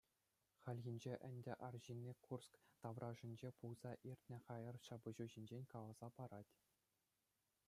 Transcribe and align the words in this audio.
Хальхинче 0.67 1.11
ӗнтӗ 1.29 1.53
арҫынни 1.67 2.11
Курск 2.29 2.53
таврашӗнче 2.85 3.49
пулса 3.61 3.91
иртнӗ 4.13 4.37
хаяр 4.49 4.75
ҫапӑҫу 4.89 5.27
ҫинчен 5.37 5.63
каласа 5.77 6.07
парать. 6.19 6.53